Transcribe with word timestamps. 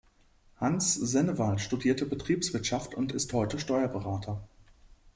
Hans 0.57 0.95
Sennewald 0.95 1.61
studierte 1.61 2.07
Betriebswirtschaft 2.07 2.95
und 2.95 3.11
ist 3.11 3.31
heute 3.33 3.59
Steuerberater. 3.59 4.41